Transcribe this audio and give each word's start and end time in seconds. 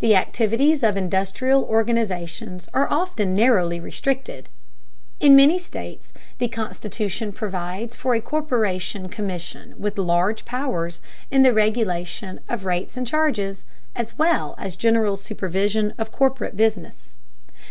The 0.00 0.14
activities 0.14 0.82
of 0.82 0.94
industrial 0.94 1.64
organizations 1.64 2.68
are 2.74 2.86
often 2.92 3.34
narrowly 3.34 3.80
restricted. 3.80 4.50
In 5.20 5.34
many 5.34 5.58
states 5.58 6.12
the 6.36 6.48
constitution 6.48 7.32
provides 7.32 7.96
for 7.96 8.14
a 8.14 8.20
corporation 8.20 9.08
commission 9.08 9.72
with 9.78 9.96
large 9.96 10.44
powers 10.44 11.00
in 11.30 11.44
the 11.44 11.54
regulation 11.54 12.40
of 12.46 12.66
rates 12.66 12.98
and 12.98 13.06
charges, 13.06 13.64
as 13.96 14.18
well 14.18 14.54
as 14.58 14.76
general 14.76 15.16
supervision 15.16 15.94
of 15.96 16.12
corporate 16.12 16.58
business. 16.58 17.16